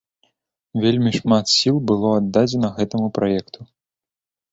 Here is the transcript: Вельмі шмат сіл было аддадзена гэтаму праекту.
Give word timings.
Вельмі 0.85 1.11
шмат 1.17 1.45
сіл 1.55 1.77
было 1.91 2.09
аддадзена 2.21 2.67
гэтаму 2.79 3.07
праекту. 3.19 3.59